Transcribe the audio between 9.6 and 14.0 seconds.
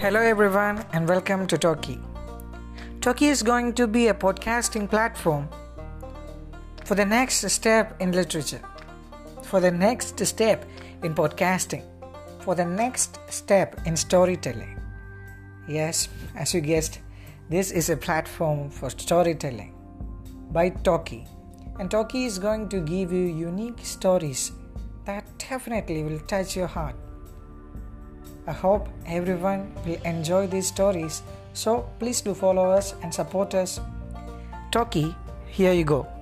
next step in podcasting, for the next step in